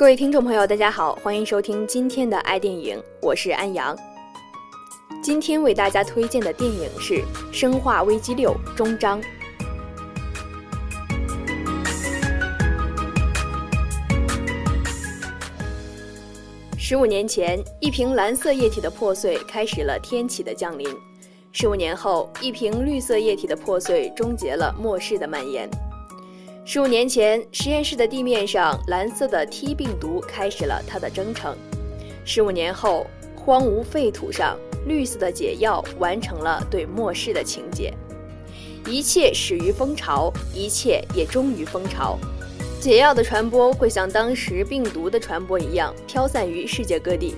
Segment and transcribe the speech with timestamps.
[0.00, 3.94] 各位听众朋友，大家好，欢迎收听今天的爱电影，我是安阳。
[5.22, 7.16] 今天为大家推荐的电影是
[7.52, 9.20] 《生化危机六》终章。
[16.78, 20.88] 十五年前，一瓶蓝色液体的破碎开始了天启的降临；
[21.52, 25.68] 十五年后，一瓶绿色液体的破碎终结了末世的蔓延。
[26.72, 31.52] 十五年前，实验室的地面上，蓝色的 T 病毒开始了它的征程；
[32.24, 37.92] 十五年后，荒芜废土上，绿色的解药完成了对末世的情节。
[38.86, 42.16] 一切始于蜂巢，一切也终于蜂巢。
[42.78, 47.34] 解药的传播会像当时病毒的传播一样，飘散于世界各地，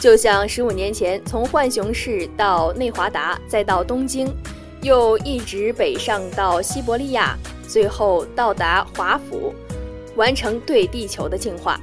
[0.00, 4.34] 就像十五年前从浣熊市到内华达，再到东京，
[4.80, 7.36] 又一直北上到西伯利亚。
[7.70, 9.54] 最后到达华府，
[10.16, 11.80] 完成对地球的净化，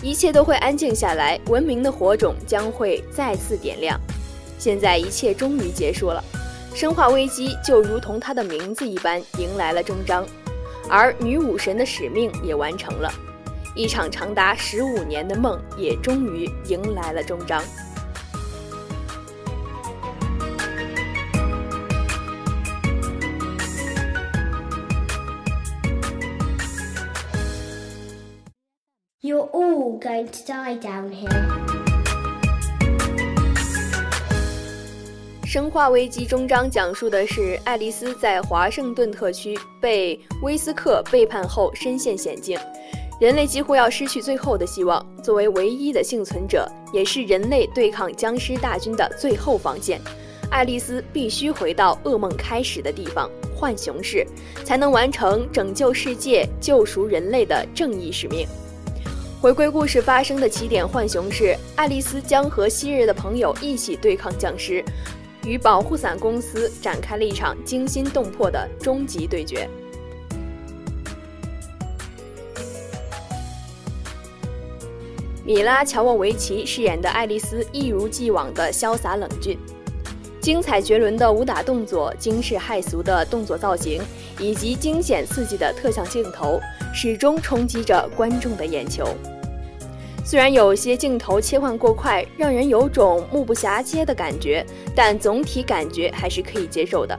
[0.00, 4.00] 一切都会安静下来，文明的火种将会再次点亮。
[4.60, 6.22] 现在一切终于结束了，
[6.72, 10.24] 生化危机就如同它的名字一般，迎来了终章，
[10.88, 13.12] 而女武神的使命也完成了，
[13.74, 17.60] 一场长达十五年的梦也终于迎来了终章。
[29.34, 31.28] You're all going to die down here.
[35.44, 42.56] 生化危机终章讲述的是爱丽丝在华盛顿特区被威斯克背叛后身陷险境，
[43.20, 45.04] 人类几乎要失去最后的希望。
[45.20, 50.00] 作为唯一的幸存者，也是人类对抗僵尸大军的最后防线，
[50.48, 54.24] 爱丽丝必须回到噩梦开始的地方——浣熊市，
[54.62, 58.46] 才能完成拯救世界、救赎人类的正义使命。
[59.44, 64.82] 回归故事发生的起点浣熊市，爱丽丝将和昔日的朋友一起对抗僵尸，
[65.44, 69.68] 与保护伞公司展开了一场惊心动魄的终极对决。
[75.44, 79.58] 米拉·乔沃维奇饰演的爱丽丝一如既往的潇洒冷峻，
[80.40, 84.00] 精彩绝伦的武打动作、惊世骇俗的动作造型
[84.38, 86.58] 以及惊险刺激的特效镜头，
[86.94, 89.06] 始终冲击着观众的眼球。
[90.26, 94.64] 虽然有些镜头切换过快，让人有种目不暇接的感觉，
[94.96, 97.16] 但总体感觉还是可以接受的。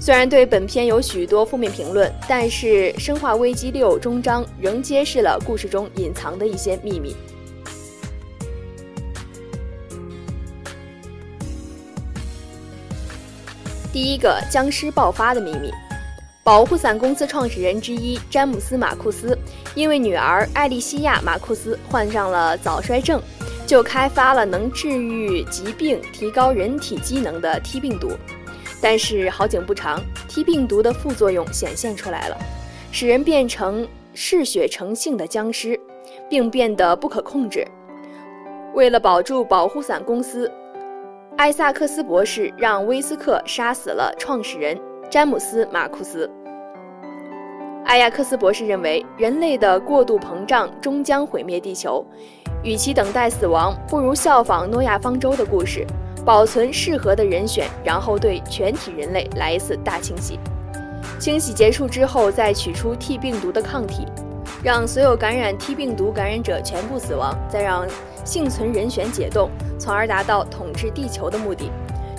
[0.00, 7.14] 虽然对本片有许多负面评论，但是《生化危机六》终章仍揭示了故事中隐藏的一些秘密。
[13.92, 15.70] 第一个，僵尸爆发的秘密。
[16.44, 19.36] 保护伞公司创始人之一詹姆斯·马库斯，
[19.74, 23.18] 因为女儿艾莉西亚·马库斯患上了早衰症，
[23.66, 28.10] 就开发了能治愈疾病、提高人体机能的 T 病毒。
[28.78, 32.36] 但是好景不长，T 病毒的副作用显现出来了，
[32.92, 35.80] 使人变成嗜血成性的僵尸，
[36.28, 37.66] 并变得不可控制。
[38.74, 40.52] 为了保住保护伞公司，
[41.38, 44.78] 艾萨克斯博士让威斯克杀死了创始人。
[45.14, 46.28] 詹姆斯·马库斯，
[47.84, 52.04] 艾亚克斯博士认为，人类的过度膨胀终将毁灭地球。
[52.64, 55.86] 与其等待死亡，不如效仿诺亚方舟的故事，
[56.26, 60.36] 保存适合的人选，然后对全体人类来一次大清洗。
[61.20, 64.04] 清洗结束之后，再取出 T 病毒的抗体，
[64.64, 67.86] 让所有感染 T 病毒感染者全部死亡，再让
[68.24, 69.48] 幸存人选解冻，
[69.78, 71.70] 从而达到统治地球的目的。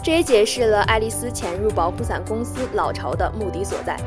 [0.06, 3.98] 这也解释了爱丽丝潜入保护伞公司老巢的目的所在。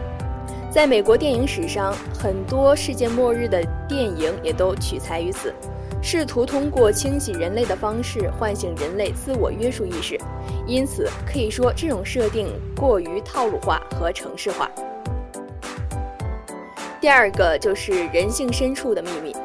[0.70, 5.52] 在美国电影史上，很多世界末日的电影也都取材于此，
[6.00, 10.16] 试图通过清洗人类的方式唤醒人类自我约束意识。
[10.68, 12.46] 因此，可以说这种设定
[12.76, 14.70] 过于套路化和程式化。
[17.00, 19.32] 第二个就是人性深处的秘密。《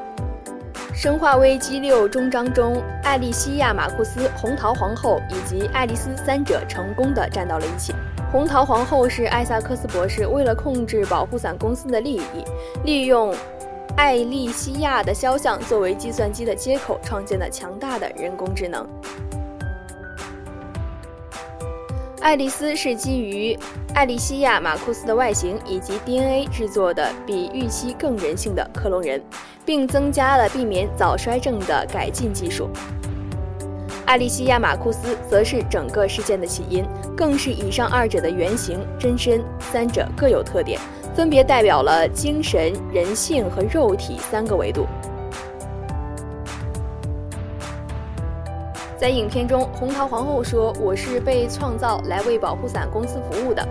[0.95, 7.95] 生化危机六》终章中，艾莉西亚·马库斯、红桃皇后以及爱丽丝三者成功的站到了一起。
[8.31, 12.45] 红桃皇后是艾萨克斯博士为了控制保护伞公司的利益，
[12.85, 13.33] 利用
[13.97, 18.87] 艾莉西亚的肖像作为计算机的接口，创建了强大的人工智能。
[22.23, 23.53] 爱丽丝是基于
[23.93, 29.21] 艾利西亚·马库斯的外形以及 DNA 制作的比预期更人性的克隆人，
[29.65, 32.69] 并增加了避免早衰症的改进技术。
[34.05, 40.79] 艾利西亚·马库斯则是整个事件的起因，更是以上二者的原型真身，三者各有特点，
[41.13, 44.87] 分别代表了精神、人性和肉体三个维度。
[49.03, 53.67] 在影片中，红桃皇后说：“我是被创造来为保护伞公司服务的，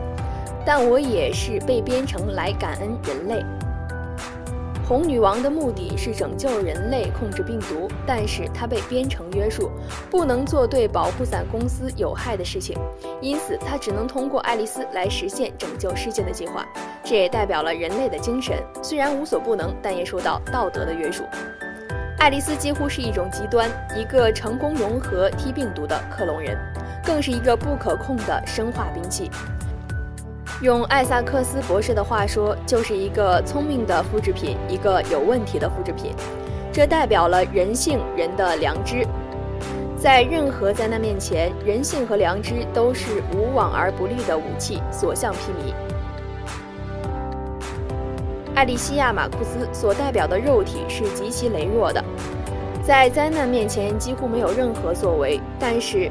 [0.66, 3.42] 但我也是被编程来感恩人类。”
[4.86, 9.70] 红女王的目的是拯救人类、控制病毒，但是她被编程约束，
[10.10, 12.76] 不能做对保护伞公司有害的事情，
[13.22, 16.62] 因此她只能通过爱丽丝来实现拯救世界的计划。
[17.02, 21.24] 这也代表了人类的精神，虽然无所不能，但也受到道德的约束。
[22.22, 26.56] 爱丽丝几乎是一种极端，一个成功融合 T 病毒的克隆人，
[27.04, 29.28] 更是一个不可控的生化兵器。
[30.60, 36.14] 用艾萨克斯博士的话说，就是一个聪明的复制品，一个有问题的复制品。
[36.72, 39.04] 这代表了人性、人的良知。
[39.98, 45.74] 在任何灾难面前，人性和良知都是无往而不利的武器，所向披靡。
[48.54, 52.04] 艾利西亚·马库斯所代表的肉体是极其羸弱的，
[52.86, 55.40] 在灾难面前几乎没有任何作为。
[55.58, 56.10] 但是，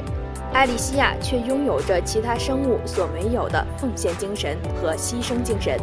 [0.52, 5.80] 艾利西亚却拥有着其他生物所没有的奉献精神和牺牲精神。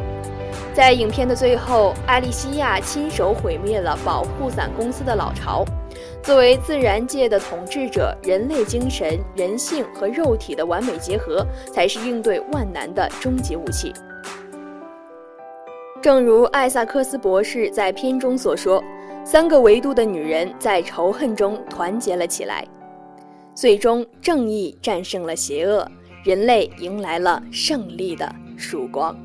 [0.75, 5.65] 在影片的最后，艾利西亚亲手毁灭了保护伞公司的老巢。
[6.23, 13.93] 作为自然界的统治者，人类精神、人性和肉体的完美结合，才是应对万难的终极武器。
[16.01, 18.83] 正如艾萨克斯博士在片中所说
[19.25, 22.67] 三个维度的女人在仇恨中团结了起来。
[23.53, 25.91] 最终正义战胜了邪恶
[26.23, 29.17] 人类迎来了胜利的曙光。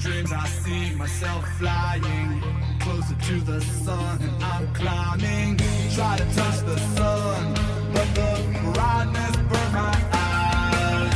[0.00, 2.42] dreams I see myself flying
[2.80, 5.58] closer to the sun and I'm climbing.
[5.94, 7.54] Try to touch the sun
[7.92, 8.32] but the
[8.72, 11.14] brightness burns my eyes.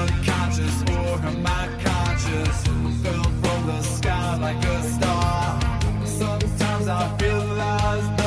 [0.00, 2.56] Unconscious or am I conscious?
[3.02, 5.60] Fell from the sky like a star.
[6.04, 8.17] Sometimes I feel lost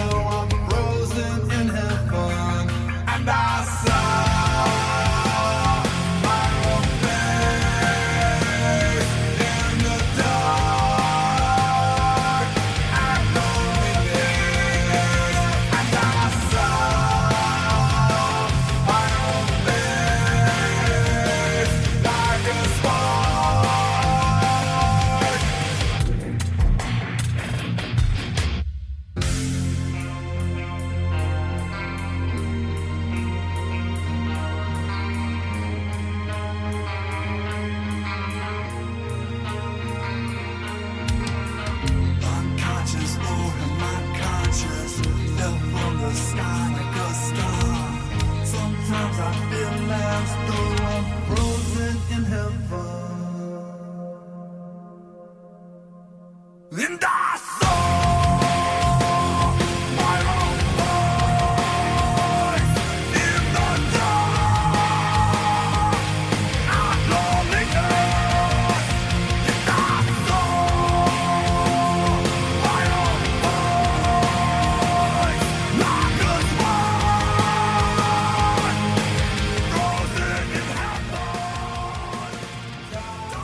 [45.50, 48.46] from the sky like a star.
[48.46, 52.81] Sometimes I feel as though I'm frozen in heaven.